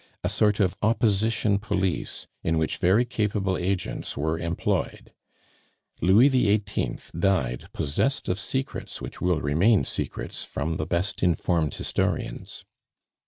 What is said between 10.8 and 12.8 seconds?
best informed historians.